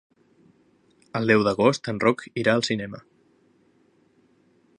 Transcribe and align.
El 1.19 1.29
deu 1.33 1.43
d'agost 1.49 1.91
en 1.93 2.01
Roc 2.07 2.25
irà 2.45 2.57
al 2.57 2.67
cinema. 2.71 3.05